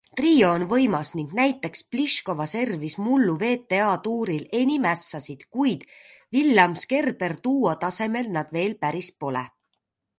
[0.19, 5.87] Trio on võimas ning näiteks Pliškova servis mullu WTA-tuuril enim ässasid, kuid
[6.39, 9.51] Willams-Kerber duo tasemel nad veel päris pole.